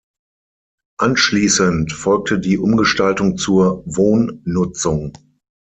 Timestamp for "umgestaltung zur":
2.57-3.83